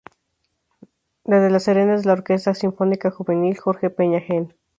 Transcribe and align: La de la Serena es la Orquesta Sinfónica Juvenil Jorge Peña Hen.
La 1.25 1.39
de 1.39 1.51
la 1.51 1.59
Serena 1.59 1.93
es 1.93 2.07
la 2.07 2.13
Orquesta 2.13 2.55
Sinfónica 2.55 3.11
Juvenil 3.11 3.55
Jorge 3.55 3.91
Peña 3.91 4.17
Hen. 4.17 4.55